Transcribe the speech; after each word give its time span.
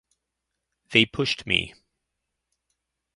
They 0.89 1.05
pushed 1.05 1.45
me. 1.45 1.75